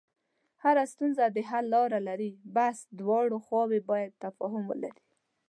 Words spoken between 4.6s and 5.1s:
ولري.